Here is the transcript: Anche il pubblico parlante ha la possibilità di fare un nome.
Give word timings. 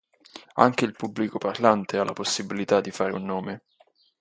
Anche 0.55 0.85
il 0.85 0.93
pubblico 0.93 1.37
parlante 1.37 1.99
ha 1.99 2.03
la 2.03 2.13
possibilità 2.13 2.81
di 2.81 2.89
fare 2.89 3.13
un 3.13 3.23
nome. 3.23 3.63